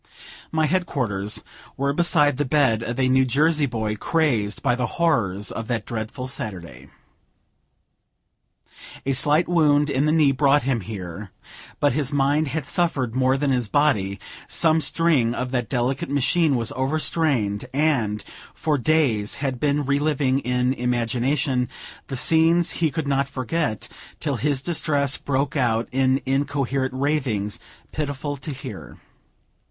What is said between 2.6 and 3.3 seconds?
of a New